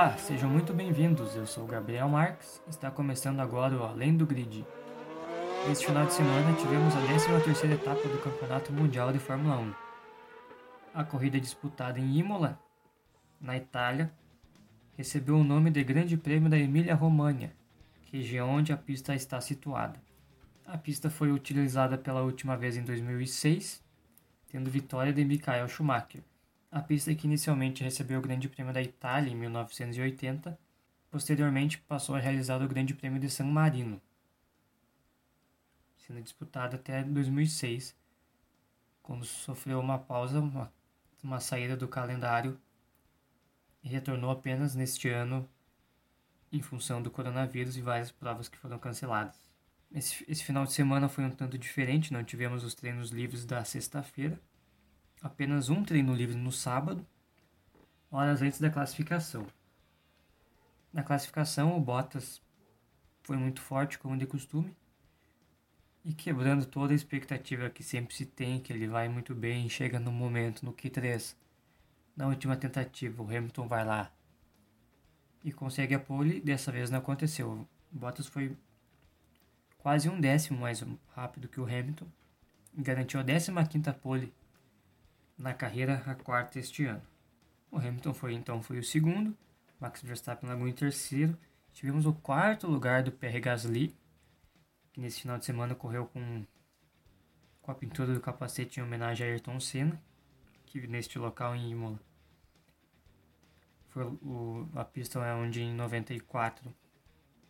[0.00, 1.34] Olá, sejam muito bem-vindos.
[1.34, 2.62] Eu sou Gabriel Marques.
[2.68, 4.64] Está começando agora o Além do Grid.
[5.68, 9.74] Este final de semana tivemos a 13ª etapa do Campeonato Mundial de Fórmula 1.
[10.94, 12.60] A corrida disputada em Imola,
[13.40, 14.12] na Itália,
[14.96, 17.50] recebeu o nome de Grande Prêmio da Emília-Romagna,
[18.12, 20.00] região onde a pista está situada.
[20.64, 23.82] A pista foi utilizada pela última vez em 2006,
[24.46, 26.22] tendo vitória de Michael Schumacher.
[26.70, 30.58] A pista que inicialmente recebeu o Grande Prêmio da Itália em 1980,
[31.10, 34.00] posteriormente passou a realizar o Grande Prêmio de San Marino,
[35.96, 37.96] sendo disputada até 2006,
[39.02, 40.70] quando sofreu uma pausa, uma,
[41.22, 42.60] uma saída do calendário
[43.82, 45.48] e retornou apenas neste ano
[46.52, 49.36] em função do coronavírus e várias provas que foram canceladas.
[49.90, 53.64] Esse, esse final de semana foi um tanto diferente, não tivemos os treinos livres da
[53.64, 54.38] sexta-feira,
[55.22, 57.06] apenas um treino livre no sábado,
[58.10, 59.46] horas antes da classificação.
[60.92, 62.40] Na classificação, o Bottas
[63.22, 64.74] foi muito forte, como de costume,
[66.04, 69.98] e quebrando toda a expectativa que sempre se tem, que ele vai muito bem chega
[69.98, 71.36] no momento, no Q3.
[72.16, 74.10] Na última tentativa, o Hamilton vai lá
[75.44, 77.66] e consegue a pole, dessa vez não aconteceu.
[77.92, 78.56] O Bottas foi
[79.78, 80.82] quase um décimo mais
[81.14, 82.06] rápido que o Hamilton
[82.76, 84.32] garantiu a 15ª pole
[85.38, 87.02] na carreira, a quarta este ano.
[87.70, 89.36] O Hamilton foi então foi o segundo,
[89.78, 91.38] Max Verstappen largou em terceiro.
[91.72, 93.96] Tivemos o quarto lugar do Pierre Gasly,
[94.92, 96.44] que nesse final de semana correu com,
[97.62, 100.02] com a pintura do capacete em homenagem a Ayrton Senna,
[100.66, 102.00] que neste local em Imola
[103.98, 106.72] foi o, a pista é onde em 94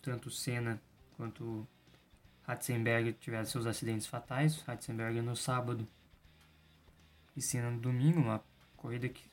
[0.00, 0.80] tanto Senna
[1.16, 1.66] quanto
[2.42, 4.60] Ratzenberger tiveram seus acidentes fatais.
[4.62, 5.86] Ratzenberger no sábado
[7.36, 8.42] e Senna no domingo, uma
[8.76, 9.30] corrida que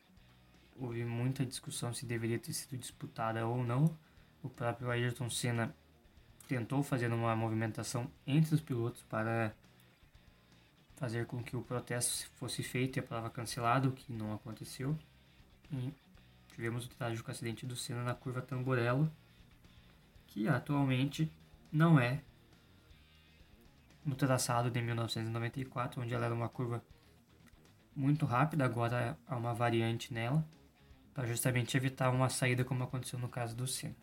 [0.77, 3.97] houve muita discussão se deveria ter sido disputada ou não.
[4.41, 5.75] O próprio Ayrton Senna
[6.47, 9.53] tentou fazer uma movimentação entre os pilotos para
[10.95, 14.97] fazer com que o protesto fosse feito e a prova cancelada, o que não aconteceu.
[15.71, 15.93] E
[16.53, 19.11] tivemos o trágico acidente do Senna na curva Tamborello,
[20.27, 21.31] que atualmente
[21.71, 22.21] não é
[24.05, 26.83] no traçado de 1994, onde ela era uma curva
[27.99, 30.45] muito rápida, agora há uma variante nela,
[31.13, 33.95] para justamente evitar uma saída como aconteceu no caso do Senna.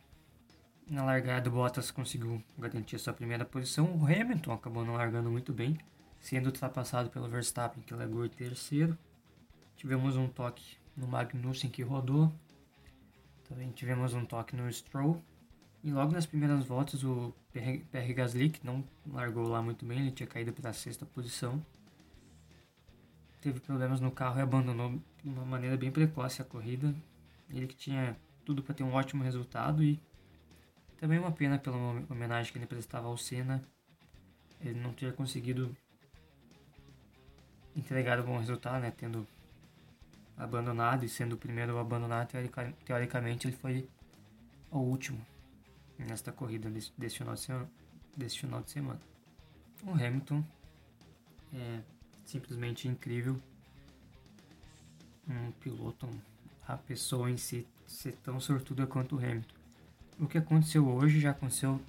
[0.89, 5.53] Na largada, o Bottas conseguiu garantir sua primeira posição, o Hamilton acabou não largando muito
[5.53, 5.79] bem,
[6.21, 8.97] sendo ultrapassado pelo Verstappen, que largou em terceiro.
[9.77, 12.31] Tivemos um toque no Magnussen que rodou,
[13.49, 15.23] também tivemos um toque no Stroll.
[15.83, 20.11] E logo nas primeiras voltas, o Pierre Gasly, que não largou lá muito bem, ele
[20.11, 21.65] tinha caído para a sexta posição.
[23.41, 26.95] Teve problemas no carro e abandonou de uma maneira bem precoce a corrida.
[27.51, 30.01] Ele que tinha tudo para ter um ótimo resultado e
[30.99, 31.77] também uma pena pela
[32.09, 33.63] homenagem que ele prestava ao Senna,
[34.61, 35.77] ele não ter conseguido
[37.75, 39.27] entregar um bom resultado, né, tendo
[40.37, 42.27] abandonado e sendo o primeiro a abandonar,
[42.85, 43.89] teoricamente ele foi
[44.71, 45.25] o último
[45.99, 47.71] nesta corrida desse, final, de semana,
[48.29, 49.01] final de semana.
[49.83, 50.45] O Hamilton
[51.53, 51.81] é
[52.27, 53.41] simplesmente incrível.
[55.29, 56.09] Um piloto,
[56.67, 59.55] a pessoa em si ser tão sortuda quanto o Hamilton.
[60.19, 61.81] O que aconteceu hoje já aconteceu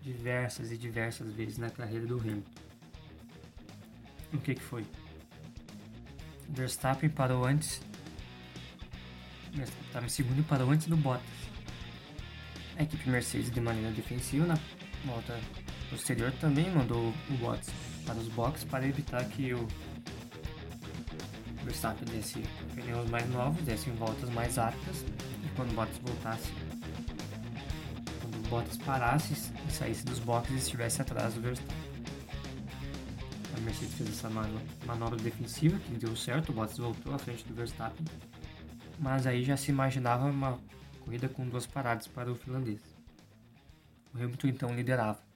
[0.00, 2.50] diversas e diversas vezes na carreira do Hamilton.
[4.32, 4.86] O que, que foi?
[6.48, 7.80] Verstappen parou antes.
[9.86, 11.28] Estava em segundo e parou antes do Bottas.
[12.76, 14.58] A equipe Mercedes, de maneira defensiva, na
[15.04, 15.38] volta
[15.90, 19.66] posterior, também mandou o Bottas para os boxes para evitar que o
[21.64, 22.40] Verstappen desse
[22.74, 25.04] pneus mais novos, desse em voltas mais rápidas
[25.44, 26.52] e quando Bottas voltasse,
[28.20, 29.34] quando Bottas parasse
[29.68, 31.92] e saísse dos boxes e estivesse atrás do Verstappen.
[33.62, 34.28] Mercedes fez essa
[34.84, 38.04] manobra defensiva que deu certo, o Bottas voltou à frente do Verstappen,
[38.98, 40.58] mas aí já se imaginava uma
[41.00, 42.80] corrida com duas paradas para o finlandês.
[44.12, 45.31] O Hamilton então liderava.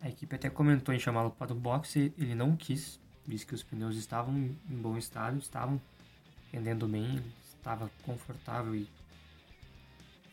[0.00, 3.62] A equipe até comentou em chamá-lo para o boxe, ele não quis, disse que os
[3.62, 5.80] pneus estavam em bom estado, estavam
[6.52, 8.88] rendendo bem, estava confortável e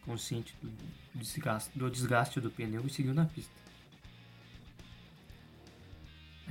[0.05, 0.71] consciente do
[1.15, 3.63] desgaste, do desgaste do pneu e seguiu na pista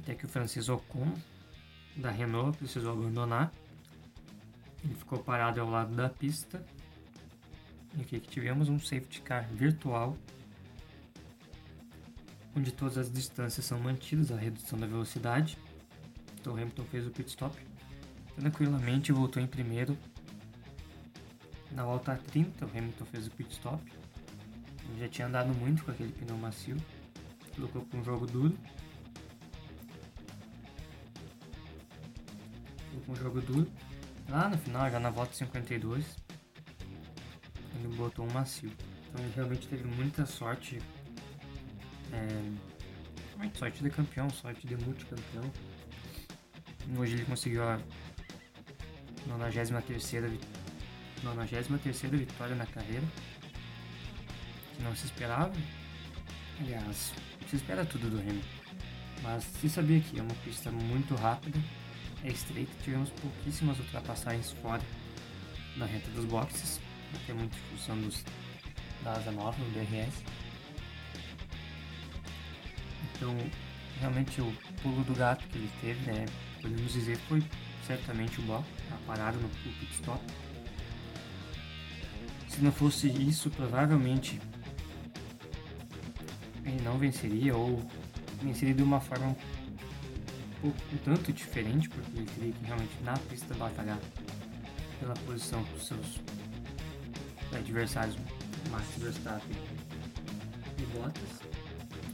[0.02, 1.12] até que o francês Ocon
[1.96, 3.52] da Renault precisou abandonar.
[4.84, 6.64] Ele ficou parado ao lado da pista.
[7.94, 10.16] E aqui que tivemos um safety car virtual,
[12.56, 15.58] onde todas as distâncias são mantidas, a redução da velocidade.
[16.40, 17.72] Então Hamilton fez o pit stop
[18.36, 19.96] tranquilamente voltou em primeiro,
[21.70, 23.82] Na volta 30, o Hamilton fez o pit stop.
[24.90, 26.76] Ele já tinha andado muito com aquele pneu macio.
[27.54, 28.58] Colocou para um jogo duro.
[32.90, 33.70] Colocou um jogo duro.
[34.28, 36.04] Lá no final, já na volta 52,
[37.76, 38.70] ele botou um macio.
[39.08, 40.78] Então ele realmente teve muita sorte.
[42.12, 45.50] É, sorte de campeão, sorte de multicampeão.
[46.96, 47.80] Hoje ele conseguiu a
[49.26, 49.70] 93
[51.22, 53.04] 93 vitória na carreira.
[54.76, 55.52] Que não se esperava.
[56.60, 57.12] Aliás,
[57.48, 58.62] se espera tudo do Hamilton.
[59.22, 61.58] Mas se sabia que é uma pista muito rápida,
[62.24, 64.82] é estreita, tivemos pouquíssimas ultrapassagens fora
[65.76, 66.80] da reta dos boxes,
[67.14, 68.24] até muito função dos,
[69.04, 70.24] da asa nova, do DRS.
[73.14, 73.36] Então,
[74.00, 74.52] realmente o
[74.82, 76.26] pulo do gato que ele teve, né,
[76.60, 77.42] podemos dizer, foi
[77.86, 80.20] certamente o bloco, a parada no pit stop.
[82.48, 84.40] Se não fosse isso, provavelmente
[86.64, 87.82] ele não venceria ou
[88.42, 89.34] venceria de uma forma um,
[90.60, 93.98] pouco, um tanto diferente, porque ele teria que realmente na pista batalhar
[95.00, 96.20] pela posição com seus
[97.52, 98.16] adversários
[98.70, 99.56] Max Verstappen
[100.78, 101.41] e Bottas.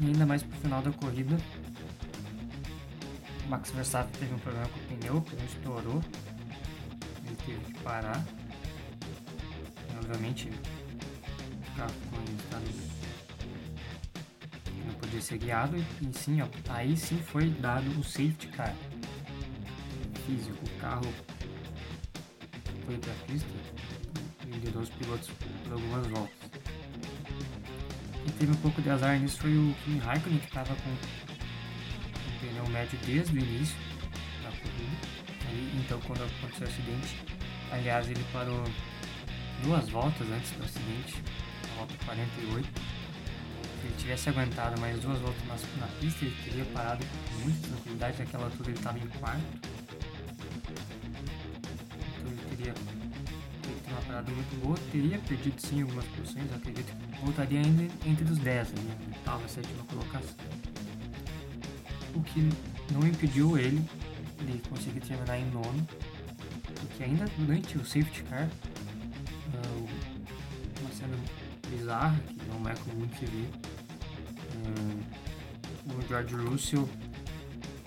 [0.00, 1.36] Ainda mais pro final da corrida,
[3.48, 6.02] Max Verstappen teve um problema com o pneu, o pneu estourou,
[7.26, 8.24] ele teve que parar.
[9.90, 12.98] E, obviamente, o carro ficou em estado
[14.88, 18.74] não podia ser guiado e sim, ó, aí sim foi dado o safety car.
[20.26, 21.12] Físico, o carro.
[22.84, 23.48] Foi para a pista.
[24.46, 25.30] E liderou os pilotos
[25.64, 26.57] por algumas voltas.
[28.28, 30.96] E teve um pouco de azar nisso foi o Kimi Raikkonen que estava com
[32.40, 33.75] pneu médio desde o início
[34.42, 34.96] da corrida.
[35.48, 37.16] Aí, então, quando aconteceu o acidente,
[37.72, 38.62] aliás, ele parou
[39.62, 41.22] duas voltas antes do acidente,
[41.69, 42.69] na volta 48.
[42.69, 47.66] Se ele tivesse aguentado mais duas voltas na, na pista, ele teria parado com muita
[47.66, 48.19] tranquilidade.
[48.19, 49.69] Naquela altura, ele estava em quarto.
[52.19, 52.75] Então, ele teria
[54.26, 54.76] muito boa.
[54.90, 59.84] Teria perdido sim algumas posições, acredito que voltaria ainda entre os 10, ali, oitava, sétima
[59.84, 60.36] colocação.
[62.14, 62.48] O que
[62.92, 63.84] não impediu ele
[64.40, 65.86] de conseguir terminar em nono,
[66.80, 69.88] porque ainda durante o safety car, uh,
[70.80, 71.16] uma cena
[71.68, 73.50] bizarra, que não é comum se ver,
[74.66, 76.88] uh, o George Russell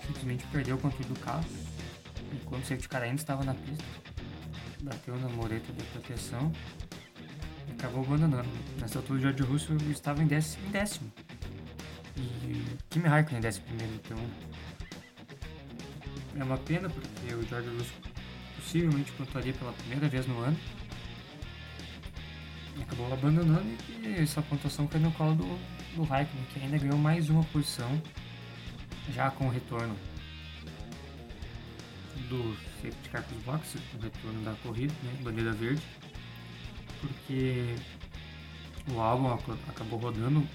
[0.06, 1.44] simplesmente perdeu o controle do carro,
[2.32, 3.84] enquanto o safety car ainda estava na pista,
[4.82, 6.52] bateu na moreta de proteção
[7.68, 8.48] e acabou abandonando.
[8.80, 10.66] Nessa altura o George Russell estava em décimo.
[10.66, 11.12] Em décimo
[12.16, 14.18] e Kimi Raikkonen desce primeiro, então
[16.36, 18.12] é uma pena porque o George Russell
[18.56, 20.56] possivelmente pontuaria pela primeira vez no ano
[22.80, 23.66] acabou abandonando
[24.02, 25.58] e essa pontuação foi no colo do,
[25.96, 27.90] do Raikkonen, que ainda ganhou mais uma posição
[29.10, 29.96] já com o retorno
[32.32, 35.82] do safety car boxes, com o retorno da corrida, né, bandeira verde,
[37.00, 37.74] porque
[38.92, 39.32] o álbum
[39.68, 40.46] acabou rodando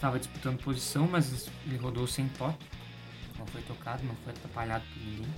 [0.00, 2.66] estava disputando posição, mas ele rodou sem toque.
[3.38, 5.34] Não foi tocado, não foi atrapalhado por ninguém.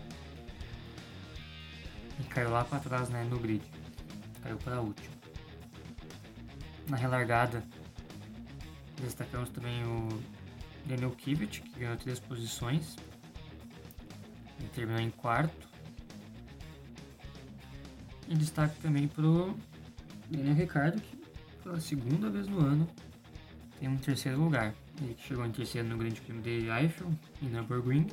[2.20, 3.62] E caiu lá para trás né, no grid.
[4.40, 5.12] Caiu para a última.
[6.88, 7.64] Na relargada,
[9.00, 10.08] destacamos também o
[10.86, 12.96] Daniel Kivet, que ganhou três posições.
[14.62, 15.68] Ele terminou em quarto.
[18.28, 19.58] E destaque também para o
[20.30, 21.16] Daniel Ricardo, que
[21.62, 22.88] pela segunda vez no ano
[23.78, 24.72] tem um terceiro lugar.
[25.00, 27.10] Ele chegou em terceiro no Grande Prêmio de Eiffel,
[27.42, 28.06] em Nürburgring.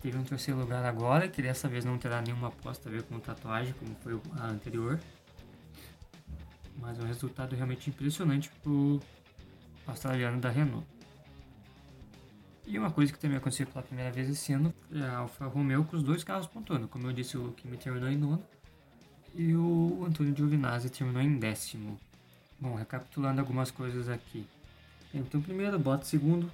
[0.00, 3.18] Teve um terceiro lugar agora, que dessa vez não terá nenhuma aposta a ver com
[3.20, 4.98] tatuagem, como foi a anterior.
[6.78, 9.00] Mas é um resultado realmente impressionante para o
[9.86, 10.86] australiano da Renault.
[12.66, 15.84] E uma coisa que também aconteceu pela primeira vez esse ano é a Alfa Romeo
[15.84, 16.88] com os dois carros pontuando.
[16.88, 18.42] Como eu disse, o Kimi terminou em nono
[19.34, 22.00] e o Antônio Giovinazzi terminou em décimo.
[22.58, 24.46] Bom, recapitulando algumas coisas aqui.
[25.12, 26.50] Então, primeiro, Bottas segundo,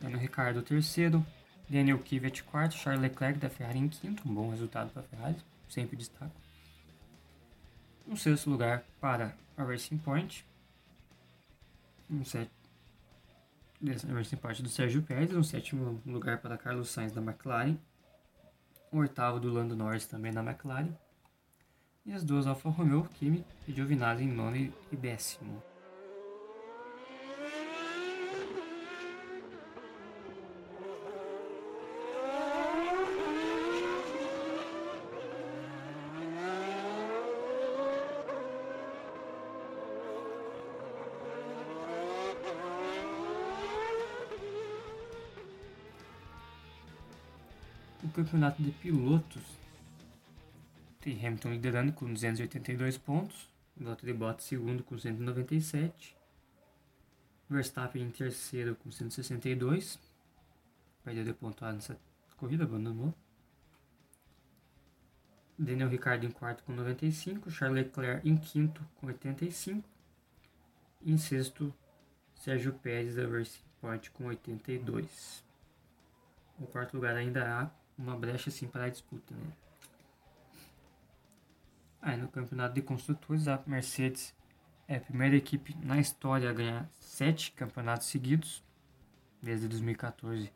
[0.00, 1.24] Daniel Ricardo terceiro,
[1.68, 5.36] Daniel Kvyat quarto, Charles Leclerc da Ferrari em quinto, um bom resultado para a Ferrari,
[5.68, 6.34] sempre destaco.
[8.06, 10.44] Um sexto lugar para a Racing Point,
[12.10, 12.22] um
[13.98, 14.12] set...
[14.12, 17.76] Racing Point do Sérgio Pérez, um sétimo lugar para Carlos Sainz da McLaren,
[18.92, 20.88] um oitavo do Lando Norris também da McLaren,
[22.06, 25.62] e as duas Alfa Romeo, Kimi e Giovinazzi em nono e décimo.
[48.04, 49.42] O campeonato de pilotos
[51.00, 56.14] tem Hamilton liderando com 282 pontos, Valtteri Bottas segundo com 197,
[57.48, 59.98] Verstappen em terceiro com 162,
[61.02, 61.98] perdeu de pontuado nessa
[62.36, 63.14] corrida, abandonou.
[65.58, 69.82] Daniel Ricciardo em quarto com 95, Charles Leclerc em quinto com 85,
[71.00, 71.72] e em sexto
[72.34, 75.42] Sérgio Pérez da Racing Point com 82.
[76.58, 79.52] O quarto lugar ainda há uma brecha assim para a disputa, né?
[82.00, 84.34] Aí no campeonato de construtores, a Mercedes
[84.86, 88.62] é a primeira equipe na história a ganhar sete campeonatos seguidos,
[89.40, 90.52] desde 2014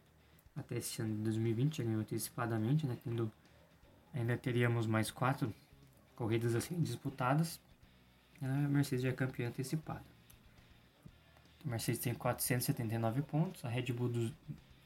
[0.56, 2.98] até esse ano de 2020, já ganhou antecipadamente, né?
[3.02, 3.30] Tendo,
[4.12, 5.54] ainda teríamos mais quatro
[6.16, 7.60] corridas assim disputadas.
[8.42, 10.04] A Mercedes já é campeã antecipada.
[11.64, 14.32] A Mercedes tem 479 pontos, a Red Bull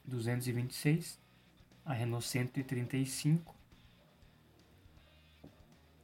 [0.04, 1.18] 226,
[1.85, 3.55] a Renault 135,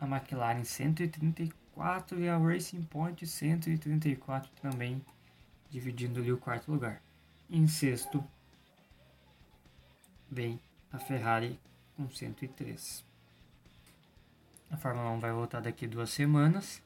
[0.00, 5.04] a McLaren 134 e a Racing Point 134 também,
[5.70, 7.00] dividindo ali o quarto lugar.
[7.48, 8.22] Em sexto
[10.30, 10.60] vem
[10.92, 11.58] a Ferrari
[11.96, 13.04] com 103.
[14.70, 16.82] A Fórmula 1 vai voltar daqui duas semanas,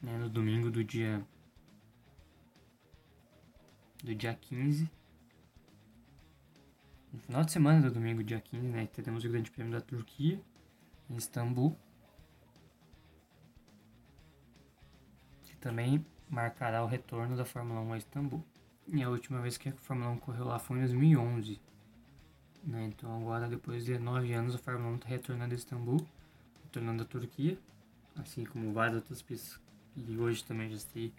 [0.00, 1.24] né, no domingo do dia
[4.02, 4.90] do dia 15
[7.12, 10.40] no final de semana do domingo, dia 15, né, teremos o Grande Prêmio da Turquia,
[11.08, 11.76] em Istambul.
[15.44, 18.44] Que também marcará o retorno da Fórmula 1 a Istambul.
[18.88, 21.60] E a última vez que a Fórmula 1 correu lá foi em 2011.
[22.62, 22.84] Né?
[22.84, 26.06] Então agora, depois de nove anos, a Fórmula 1 está retornando a Istambul,
[26.64, 27.58] retornando à Turquia,
[28.16, 29.60] assim como várias outras pistas.
[29.96, 31.12] E hoje também já sei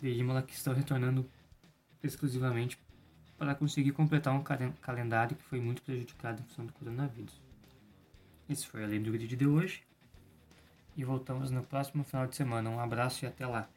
[0.00, 1.28] de Imola que estão retornando
[2.02, 2.78] exclusivamente
[3.38, 7.40] para conseguir completar um calendário que foi muito prejudicado em função do coronavírus.
[8.48, 9.82] Esse foi a Lei do Grid de hoje.
[10.96, 12.70] E voltamos no próximo final de semana.
[12.70, 13.68] Um abraço e até lá!